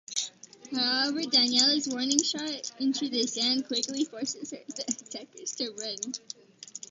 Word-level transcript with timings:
However 0.75 1.21
Danila's 1.21 1.87
warning 1.87 2.23
shot 2.23 2.71
into 2.79 3.07
the 3.07 3.27
sand 3.27 3.67
quickly 3.67 4.03
forces 4.03 4.49
the 4.49 4.61
attackers 4.87 5.53
to 5.57 5.69
run. 5.73 5.99